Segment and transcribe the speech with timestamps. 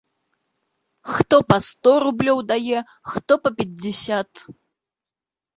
[1.15, 2.79] Хто па сто рублёў дае,
[3.13, 4.31] хто па пяцьдзясят.